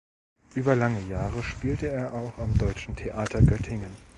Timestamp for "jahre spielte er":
1.07-2.15